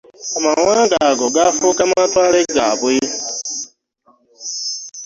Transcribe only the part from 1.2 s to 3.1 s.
gaafuuka amatwale gaabwe.